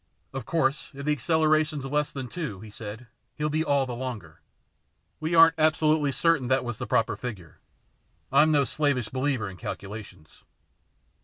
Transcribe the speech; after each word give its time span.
"Of 0.33 0.45
course, 0.47 0.89
if 0.95 1.05
the 1.05 1.11
acceleration's 1.11 1.85
less 1.85 2.11
than 2.11 2.27
two," 2.27 2.59
he 2.61 2.71
said," 2.71 3.05
he'll 3.35 3.51
be 3.51 3.63
all 3.63 3.85
the 3.85 3.93
longer. 3.93 4.41
We 5.19 5.35
aren't 5.35 5.53
absolutely 5.59 6.11
certain 6.11 6.47
that 6.47 6.65
was 6.65 6.79
the 6.79 6.87
proper 6.87 7.15
figure. 7.15 7.59
I'm 8.31 8.51
no 8.51 8.63
slavish 8.63 9.09
believer 9.09 9.47
in 9.47 9.57
calculations." 9.57 10.43